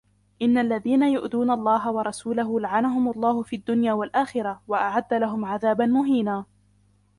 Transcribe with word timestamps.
إن 0.41 0.57
الذين 0.57 1.03
يؤذون 1.03 1.51
الله 1.51 1.91
ورسوله 1.91 2.59
لعنهم 2.59 3.11
الله 3.11 3.43
في 3.43 3.55
الدنيا 3.55 3.93
والآخرة 3.93 4.61
وأعد 4.67 5.13
لهم 5.13 5.45
عذابا 5.45 5.85
مهينا 5.85 6.45